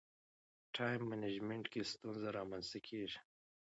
ټایم 0.75 1.01
منجمنټ 1.11 1.65
کې 1.71 1.81
ستونزې 1.91 2.29
رامنځته 2.37 2.79
کېږي. 2.87 3.19